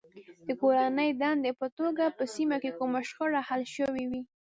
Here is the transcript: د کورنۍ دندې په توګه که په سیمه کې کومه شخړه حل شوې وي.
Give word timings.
د 0.47 0.49
کورنۍ 0.61 1.09
دندې 1.21 1.51
په 1.59 1.67
توګه 1.77 2.05
که 2.09 2.15
په 2.17 2.23
سیمه 2.33 2.57
کې 2.63 2.71
کومه 2.79 2.99
شخړه 3.09 3.41
حل 3.49 3.61
شوې 3.75 4.05
وي. 4.11 4.21